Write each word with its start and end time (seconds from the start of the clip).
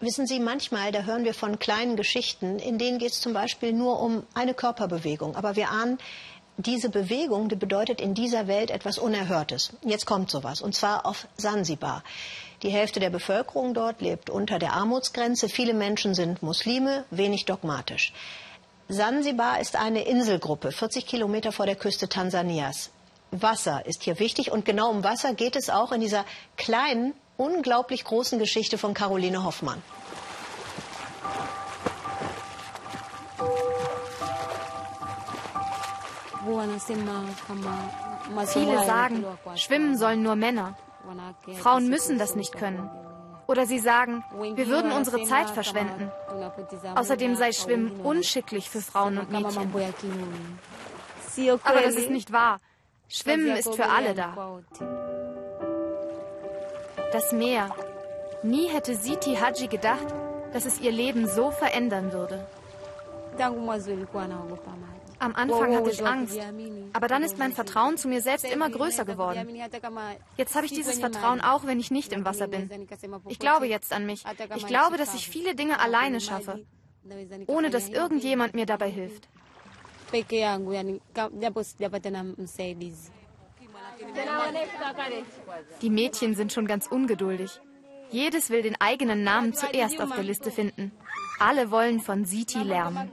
Wissen 0.00 0.28
Sie, 0.28 0.38
manchmal, 0.38 0.92
da 0.92 1.02
hören 1.02 1.24
wir 1.24 1.34
von 1.34 1.58
kleinen 1.58 1.96
Geschichten, 1.96 2.60
in 2.60 2.78
denen 2.78 2.98
geht 2.98 3.10
es 3.10 3.20
zum 3.20 3.32
Beispiel 3.32 3.72
nur 3.72 4.00
um 4.00 4.22
eine 4.32 4.54
Körperbewegung. 4.54 5.34
Aber 5.34 5.56
wir 5.56 5.70
ahnen, 5.70 5.98
diese 6.56 6.88
Bewegung 6.88 7.48
die 7.48 7.56
bedeutet 7.56 8.00
in 8.00 8.14
dieser 8.14 8.46
Welt 8.46 8.70
etwas 8.70 8.98
Unerhörtes. 8.98 9.72
Jetzt 9.82 10.06
kommt 10.06 10.30
sowas, 10.30 10.60
und 10.60 10.76
zwar 10.76 11.04
auf 11.04 11.26
Sansibar. 11.36 12.04
Die 12.62 12.70
Hälfte 12.70 13.00
der 13.00 13.10
Bevölkerung 13.10 13.74
dort 13.74 14.00
lebt 14.00 14.30
unter 14.30 14.60
der 14.60 14.72
Armutsgrenze. 14.72 15.48
Viele 15.48 15.74
Menschen 15.74 16.14
sind 16.14 16.42
Muslime, 16.42 17.04
wenig 17.10 17.44
dogmatisch. 17.44 18.12
Sansibar 18.88 19.60
ist 19.60 19.74
eine 19.74 20.02
Inselgruppe, 20.02 20.70
40 20.70 21.06
Kilometer 21.06 21.50
vor 21.50 21.66
der 21.66 21.76
Küste 21.76 22.08
Tansanias. 22.08 22.90
Wasser 23.30 23.84
ist 23.84 24.04
hier 24.04 24.18
wichtig 24.18 24.50
und 24.50 24.64
genau 24.64 24.90
um 24.90 25.04
Wasser 25.04 25.34
geht 25.34 25.56
es 25.56 25.70
auch 25.70 25.92
in 25.92 26.00
dieser 26.00 26.24
kleinen, 26.56 27.14
unglaublich 27.38 28.04
großen 28.04 28.38
Geschichte 28.38 28.76
von 28.76 28.92
Caroline 28.92 29.42
Hoffmann. 29.44 29.82
Viele 38.46 38.84
sagen, 38.84 39.24
schwimmen 39.54 39.96
sollen 39.96 40.22
nur 40.22 40.36
Männer. 40.36 40.76
Frauen 41.62 41.88
müssen 41.88 42.18
das 42.18 42.34
nicht 42.34 42.52
können. 42.52 42.90
Oder 43.46 43.64
sie 43.66 43.78
sagen, 43.78 44.24
wir 44.54 44.66
würden 44.66 44.92
unsere 44.92 45.22
Zeit 45.24 45.48
verschwenden. 45.48 46.10
Außerdem 46.96 47.34
sei 47.36 47.52
Schwimmen 47.52 48.00
unschicklich 48.00 48.68
für 48.68 48.82
Frauen 48.82 49.16
und 49.18 49.30
Mädchen. 49.30 49.72
Aber 51.62 51.82
das 51.82 51.94
ist 51.94 52.10
nicht 52.10 52.32
wahr. 52.32 52.60
Schwimmen 53.08 53.56
ist 53.56 53.74
für 53.74 53.88
alle 53.88 54.14
da. 54.14 54.60
Das 57.12 57.32
Meer. 57.32 57.70
Nie 58.42 58.68
hätte 58.68 58.94
Siti 58.94 59.34
Haji 59.36 59.66
gedacht, 59.68 60.06
dass 60.52 60.64
es 60.66 60.80
ihr 60.80 60.92
Leben 60.92 61.26
so 61.26 61.50
verändern 61.50 62.12
würde. 62.12 62.46
Am 65.20 65.34
Anfang 65.34 65.74
hatte 65.74 65.90
ich 65.90 66.04
Angst, 66.06 66.38
aber 66.92 67.08
dann 67.08 67.22
ist 67.22 67.38
mein 67.38 67.52
Vertrauen 67.52 67.96
zu 67.96 68.08
mir 68.08 68.20
selbst 68.20 68.44
immer 68.44 68.70
größer 68.70 69.04
geworden. 69.04 69.48
Jetzt 70.36 70.54
habe 70.54 70.66
ich 70.66 70.72
dieses 70.72 70.98
Vertrauen 71.00 71.40
auch, 71.40 71.66
wenn 71.66 71.80
ich 71.80 71.90
nicht 71.90 72.12
im 72.12 72.24
Wasser 72.24 72.46
bin. 72.46 72.70
Ich 73.28 73.38
glaube 73.38 73.66
jetzt 73.66 73.92
an 73.92 74.06
mich. 74.06 74.24
Ich 74.56 74.66
glaube, 74.66 74.96
dass 74.96 75.14
ich 75.14 75.28
viele 75.28 75.54
Dinge 75.54 75.80
alleine 75.80 76.20
schaffe, 76.20 76.64
ohne 77.46 77.70
dass 77.70 77.88
irgendjemand 77.88 78.54
mir 78.54 78.66
dabei 78.66 78.90
hilft. 78.90 79.28
Die 85.82 85.90
Mädchen 85.90 86.34
sind 86.34 86.52
schon 86.52 86.66
ganz 86.66 86.86
ungeduldig. 86.86 87.60
Jedes 88.10 88.50
will 88.50 88.62
den 88.62 88.80
eigenen 88.80 89.22
Namen 89.22 89.52
zuerst 89.54 90.00
auf 90.00 90.14
der 90.14 90.24
Liste 90.24 90.50
finden. 90.50 90.92
Alle 91.40 91.70
wollen 91.70 92.00
von 92.00 92.24
Siti 92.24 92.58
lernen. 92.58 93.10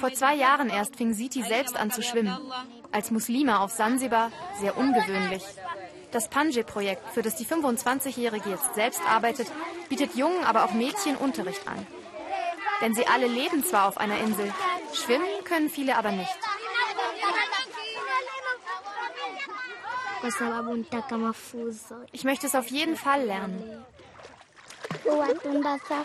Vor 0.00 0.12
zwei 0.12 0.34
Jahren 0.34 0.70
erst 0.70 0.96
fing 0.96 1.12
Siti 1.12 1.42
selbst 1.42 1.76
an 1.76 1.90
zu 1.90 2.02
schwimmen. 2.02 2.36
Als 2.90 3.10
Muslima 3.10 3.60
auf 3.60 3.70
Sansibar 3.70 4.32
sehr 4.58 4.76
ungewöhnlich. 4.76 5.44
Das 6.10 6.28
Panje-Projekt, 6.28 7.08
für 7.14 7.22
das 7.22 7.36
die 7.36 7.46
25-Jährige 7.46 8.50
jetzt 8.50 8.74
selbst 8.74 9.00
arbeitet, 9.08 9.50
bietet 9.88 10.14
Jungen, 10.14 10.44
aber 10.44 10.64
auch 10.64 10.72
Mädchen 10.72 11.16
Unterricht 11.16 11.66
an. 11.66 11.86
Denn 12.82 12.94
sie 12.94 13.06
alle 13.06 13.28
leben 13.28 13.64
zwar 13.64 13.88
auf 13.88 13.96
einer 13.96 14.18
Insel, 14.18 14.52
schwimmen 14.92 15.26
können 15.44 15.70
viele 15.70 15.96
aber 15.96 16.10
nicht. 16.12 16.38
Ich 22.12 22.24
möchte 22.24 22.46
es 22.46 22.54
auf 22.54 22.68
jeden 22.68 22.96
Fall 22.96 23.24
lernen. 23.24 23.84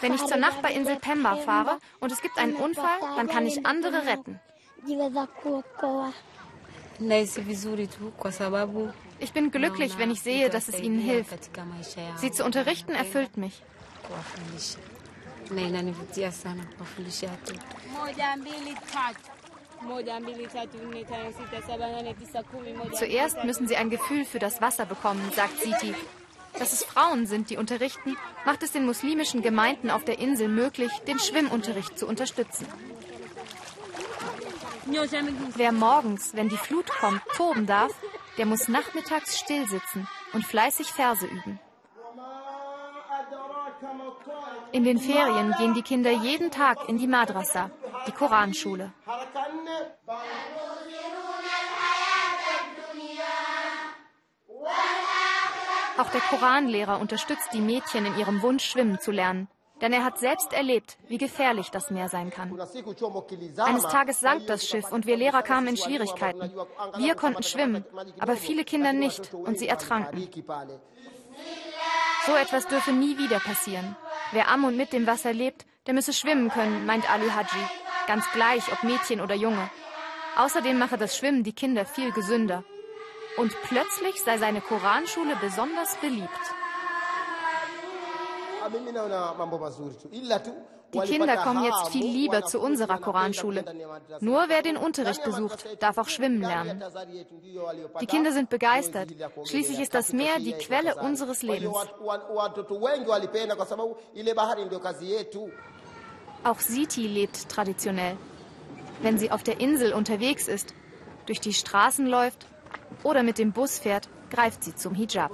Wenn 0.00 0.14
ich 0.14 0.24
zur 0.24 0.36
Nachbarinsel 0.36 0.96
Pemba 0.96 1.36
fahre 1.36 1.78
und 2.00 2.12
es 2.12 2.20
gibt 2.20 2.38
einen 2.38 2.56
Unfall, 2.56 2.98
dann 3.16 3.28
kann 3.28 3.46
ich 3.46 3.64
andere 3.64 4.06
retten. 4.06 4.40
Ich 9.18 9.32
bin 9.32 9.50
glücklich, 9.50 9.98
wenn 9.98 10.10
ich 10.10 10.20
sehe, 10.22 10.50
dass 10.50 10.68
es 10.68 10.80
ihnen 10.80 10.98
hilft. 10.98 11.50
Sie 12.16 12.30
zu 12.32 12.44
unterrichten 12.44 12.92
erfüllt 12.92 13.36
mich. 13.36 13.62
Zuerst 22.92 23.44
müssen 23.44 23.68
sie 23.68 23.76
ein 23.76 23.90
Gefühl 23.90 24.24
für 24.24 24.38
das 24.38 24.60
Wasser 24.60 24.86
bekommen, 24.86 25.30
sagt 25.34 25.60
Siti. 25.60 25.94
Dass 26.58 26.72
es 26.72 26.84
Frauen 26.84 27.26
sind, 27.26 27.50
die 27.50 27.56
unterrichten, 27.56 28.16
macht 28.44 28.62
es 28.62 28.72
den 28.72 28.84
muslimischen 28.84 29.42
Gemeinden 29.42 29.90
auf 29.90 30.04
der 30.04 30.18
Insel 30.18 30.48
möglich, 30.48 30.92
den 31.06 31.18
Schwimmunterricht 31.18 31.98
zu 31.98 32.06
unterstützen. 32.06 32.66
Wer 35.56 35.72
morgens, 35.72 36.34
wenn 36.34 36.48
die 36.48 36.56
Flut 36.56 36.88
kommt, 37.00 37.22
toben 37.36 37.66
darf, 37.66 37.92
der 38.36 38.46
muss 38.46 38.68
nachmittags 38.68 39.38
still 39.38 39.66
sitzen 39.68 40.08
und 40.32 40.46
fleißig 40.46 40.88
Verse 40.88 41.26
üben. 41.26 41.60
In 44.72 44.84
den 44.84 44.98
Ferien 44.98 45.54
gehen 45.58 45.74
die 45.74 45.82
Kinder 45.82 46.10
jeden 46.10 46.50
Tag 46.50 46.88
in 46.88 46.98
die 46.98 47.06
Madrasa, 47.06 47.70
die 48.06 48.12
Koranschule. 48.12 48.92
Auch 56.02 56.10
der 56.10 56.20
Koranlehrer 56.20 56.98
unterstützt 56.98 57.50
die 57.52 57.60
Mädchen 57.60 58.04
in 58.04 58.18
ihrem 58.18 58.42
Wunsch, 58.42 58.64
schwimmen 58.64 58.98
zu 58.98 59.12
lernen. 59.12 59.46
Denn 59.80 59.92
er 59.92 60.04
hat 60.04 60.18
selbst 60.18 60.52
erlebt, 60.52 60.98
wie 61.06 61.16
gefährlich 61.16 61.70
das 61.70 61.92
Meer 61.92 62.08
sein 62.08 62.30
kann. 62.30 62.60
Eines 63.58 63.84
Tages 63.84 64.18
sank 64.18 64.48
das 64.48 64.66
Schiff 64.66 64.90
und 64.90 65.06
wir 65.06 65.16
Lehrer 65.16 65.42
kamen 65.42 65.68
in 65.68 65.76
Schwierigkeiten. 65.76 66.50
Wir 66.96 67.14
konnten 67.14 67.44
schwimmen, 67.44 67.84
aber 68.18 68.34
viele 68.34 68.64
Kinder 68.64 68.92
nicht 68.92 69.32
und 69.32 69.60
sie 69.60 69.68
ertranken. 69.68 70.28
So 72.26 72.34
etwas 72.34 72.66
dürfe 72.66 72.90
nie 72.90 73.16
wieder 73.16 73.38
passieren. 73.38 73.96
Wer 74.32 74.48
am 74.48 74.64
und 74.64 74.76
mit 74.76 74.92
dem 74.92 75.06
Wasser 75.06 75.32
lebt, 75.32 75.66
der 75.86 75.94
müsse 75.94 76.12
schwimmen 76.12 76.48
können, 76.50 76.84
meint 76.84 77.08
Ali 77.08 77.28
Haji. 77.28 77.64
Ganz 78.08 78.24
gleich, 78.32 78.72
ob 78.72 78.82
Mädchen 78.82 79.20
oder 79.20 79.36
Junge. 79.36 79.70
Außerdem 80.36 80.76
mache 80.76 80.98
das 80.98 81.16
Schwimmen 81.16 81.44
die 81.44 81.54
Kinder 81.54 81.84
viel 81.86 82.10
gesünder. 82.10 82.64
Und 83.36 83.56
plötzlich 83.62 84.22
sei 84.22 84.38
seine 84.38 84.60
Koranschule 84.60 85.36
besonders 85.40 85.96
beliebt. 85.96 86.28
Die 90.94 91.00
Kinder 91.00 91.36
kommen 91.38 91.64
jetzt 91.64 91.88
viel 91.88 92.04
lieber 92.04 92.44
zu 92.44 92.60
unserer 92.60 92.98
Koranschule. 92.98 93.64
Nur 94.20 94.44
wer 94.48 94.62
den 94.62 94.76
Unterricht 94.76 95.24
besucht, 95.24 95.82
darf 95.82 95.96
auch 95.96 96.08
schwimmen 96.08 96.42
lernen. 96.42 96.84
Die 98.00 98.06
Kinder 98.06 98.32
sind 98.32 98.50
begeistert. 98.50 99.08
Schließlich 99.44 99.80
ist 99.80 99.94
das 99.94 100.12
Meer 100.12 100.38
die 100.38 100.52
Quelle 100.52 100.96
unseres 100.96 101.42
Lebens. 101.42 101.74
Auch 106.44 106.58
Siti 106.58 107.06
lebt 107.06 107.48
traditionell. 107.48 108.16
Wenn 109.00 109.18
sie 109.18 109.30
auf 109.30 109.42
der 109.42 109.60
Insel 109.60 109.94
unterwegs 109.94 110.46
ist, 110.46 110.74
durch 111.26 111.40
die 111.40 111.54
Straßen 111.54 112.06
läuft 112.06 112.46
oder 113.04 113.22
mit 113.22 113.38
dem 113.38 113.52
Bus 113.52 113.78
fährt, 113.78 114.08
greift 114.30 114.64
sie 114.64 114.74
zum 114.74 114.94
Hijab. 114.94 115.32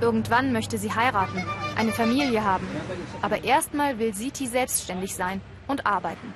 Irgendwann 0.00 0.52
möchte 0.52 0.76
sie 0.76 0.92
heiraten, 0.92 1.44
eine 1.76 1.92
Familie 1.92 2.44
haben. 2.44 2.66
Aber 3.22 3.44
erstmal 3.44 3.98
will 3.98 4.14
Siti 4.14 4.46
selbstständig 4.46 5.14
sein 5.14 5.40
und 5.66 5.86
arbeiten. 5.86 6.34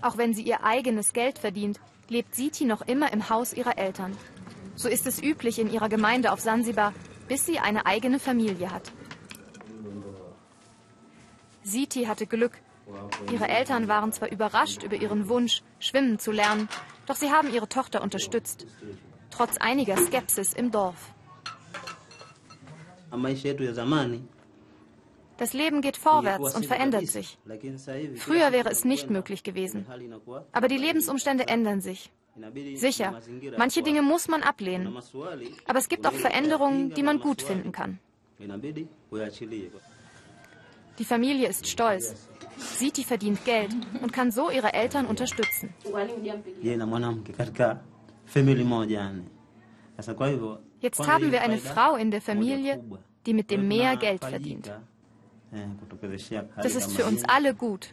Auch 0.00 0.16
wenn 0.16 0.32
sie 0.32 0.42
ihr 0.42 0.64
eigenes 0.64 1.12
Geld 1.12 1.38
verdient, 1.38 1.80
lebt 2.08 2.34
Siti 2.34 2.64
noch 2.64 2.82
immer 2.82 3.12
im 3.12 3.28
Haus 3.28 3.52
ihrer 3.52 3.78
Eltern. 3.78 4.16
So 4.74 4.88
ist 4.88 5.06
es 5.06 5.22
üblich 5.22 5.58
in 5.58 5.70
ihrer 5.70 5.88
Gemeinde 5.88 6.32
auf 6.32 6.40
Sansibar, 6.40 6.92
bis 7.26 7.44
sie 7.44 7.58
eine 7.58 7.84
eigene 7.84 8.18
Familie 8.18 8.70
hat. 8.70 8.92
Siti 11.62 12.04
hatte 12.04 12.26
Glück. 12.26 12.52
Ihre 13.32 13.48
Eltern 13.48 13.88
waren 13.88 14.12
zwar 14.12 14.30
überrascht 14.30 14.82
über 14.82 14.96
ihren 14.96 15.28
Wunsch, 15.28 15.62
schwimmen 15.78 16.18
zu 16.18 16.32
lernen, 16.32 16.68
doch 17.06 17.16
sie 17.16 17.30
haben 17.30 17.52
ihre 17.52 17.68
Tochter 17.68 18.02
unterstützt. 18.02 18.66
Trotz 19.30 19.56
einiger 19.58 19.96
Skepsis 19.96 20.52
im 20.52 20.70
Dorf. 20.70 21.12
Das 25.38 25.52
Leben 25.52 25.80
geht 25.82 25.96
vorwärts 25.96 26.54
und 26.56 26.66
verändert 26.66 27.06
sich. 27.06 27.38
Früher 28.16 28.52
wäre 28.52 28.70
es 28.70 28.84
nicht 28.84 29.08
möglich 29.08 29.42
gewesen. 29.44 29.86
Aber 30.52 30.68
die 30.68 30.76
Lebensumstände 30.76 31.46
ändern 31.46 31.80
sich. 31.80 32.10
Sicher, 32.74 33.20
manche 33.56 33.82
Dinge 33.82 34.02
muss 34.02 34.28
man 34.28 34.42
ablehnen. 34.42 34.96
Aber 35.66 35.78
es 35.78 35.88
gibt 35.88 36.06
auch 36.06 36.12
Veränderungen, 36.12 36.94
die 36.94 37.02
man 37.02 37.20
gut 37.20 37.42
finden 37.42 37.72
kann. 37.72 37.98
Die 40.98 41.04
Familie 41.04 41.48
ist 41.48 41.66
stolz. 41.66 42.28
Siti 42.56 43.04
verdient 43.04 43.44
Geld 43.44 43.70
und 44.02 44.12
kann 44.12 44.30
so 44.30 44.50
ihre 44.50 44.72
Eltern 44.72 45.06
unterstützen. 45.06 45.72
Jetzt 50.80 51.06
haben 51.06 51.32
wir 51.32 51.42
eine 51.42 51.58
Frau 51.58 51.96
in 51.96 52.10
der 52.10 52.20
Familie, 52.20 52.82
die 53.26 53.34
mit 53.34 53.50
dem 53.50 53.68
Meer 53.68 53.96
Geld 53.96 54.24
verdient. 54.24 54.72
Das 56.62 56.74
ist 56.74 56.92
für 56.92 57.04
uns 57.04 57.24
alle 57.24 57.54
gut. 57.54 57.88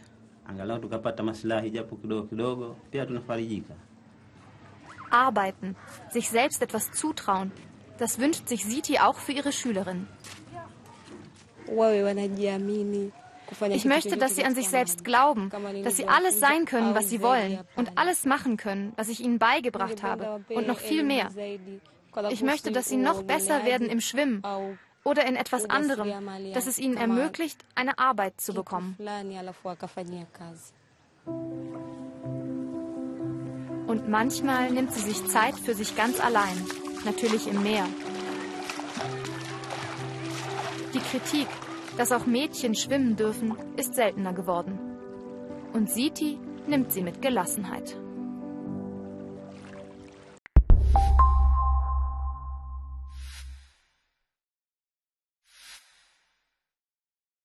Arbeiten, 5.10 5.76
sich 6.10 6.28
selbst 6.28 6.62
etwas 6.62 6.92
zutrauen, 6.92 7.52
das 7.98 8.18
wünscht 8.18 8.48
sich 8.48 8.64
Siti 8.64 8.98
auch 8.98 9.16
für 9.16 9.32
ihre 9.32 9.52
Schülerin. 9.52 10.06
Ich 13.70 13.84
möchte, 13.84 14.16
dass 14.16 14.34
sie 14.34 14.44
an 14.44 14.54
sich 14.54 14.68
selbst 14.68 15.04
glauben, 15.04 15.50
dass 15.84 15.96
sie 15.96 16.06
alles 16.06 16.40
sein 16.40 16.64
können, 16.64 16.94
was 16.94 17.08
sie 17.08 17.22
wollen 17.22 17.60
und 17.76 17.96
alles 17.96 18.24
machen 18.24 18.56
können, 18.56 18.92
was 18.96 19.08
ich 19.08 19.20
ihnen 19.20 19.38
beigebracht 19.38 20.02
habe 20.02 20.44
und 20.48 20.66
noch 20.66 20.78
viel 20.78 21.02
mehr. 21.02 21.30
Ich 22.30 22.42
möchte, 22.42 22.72
dass 22.72 22.88
sie 22.88 22.96
noch 22.96 23.22
besser 23.22 23.64
werden 23.64 23.88
im 23.88 24.00
Schwimmen 24.00 24.42
oder 25.04 25.26
in 25.26 25.36
etwas 25.36 25.68
anderem, 25.70 26.12
das 26.54 26.66
es 26.66 26.78
ihnen 26.78 26.96
ermöglicht, 26.96 27.64
eine 27.74 27.98
Arbeit 27.98 28.40
zu 28.40 28.52
bekommen. 28.54 28.96
Und 33.86 34.08
manchmal 34.08 34.70
nimmt 34.70 34.92
sie 34.92 35.00
sich 35.00 35.24
Zeit 35.28 35.54
für 35.54 35.74
sich 35.74 35.94
ganz 35.96 36.20
allein, 36.20 36.66
natürlich 37.04 37.46
im 37.46 37.62
Meer. 37.62 37.86
Die 40.96 41.02
Kritik, 41.02 41.46
dass 41.98 42.10
auch 42.10 42.24
Mädchen 42.24 42.74
schwimmen 42.74 43.16
dürfen, 43.16 43.54
ist 43.76 43.94
seltener 43.94 44.32
geworden. 44.32 44.78
Und 45.74 45.90
Siti 45.90 46.38
nimmt 46.66 46.90
sie 46.90 47.02
mit 47.02 47.20
Gelassenheit. 47.20 47.98